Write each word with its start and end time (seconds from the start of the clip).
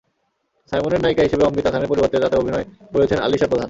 সাইমনের 0.71 1.01
নায়িকা 1.03 1.23
হিসেবে 1.23 1.43
অমৃতা 1.45 1.69
খানের 1.73 1.89
পরিবর্তে 1.91 2.17
তাতে 2.23 2.35
অভিনয় 2.37 2.65
করেছেন 2.93 3.17
আলিশা 3.19 3.47
প্রধান। 3.47 3.59